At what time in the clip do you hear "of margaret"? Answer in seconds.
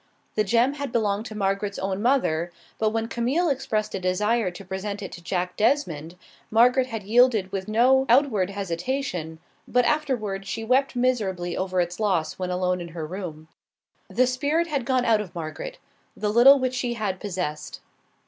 15.21-15.77